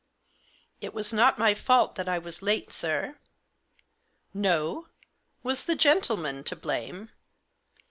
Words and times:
"It 0.81 0.95
was 0.95 1.13
not 1.13 1.37
my 1.37 1.53
fault 1.53 1.93
that 1.93 2.09
I 2.09 2.17
was 2.17 2.41
late, 2.41 2.71
sir."" 2.71 3.19
No? 4.49 4.87
Was 5.43 5.65
the 5.65 5.75
gentleman 5.75 6.43
to 6.45 6.55
blame 6.55 7.11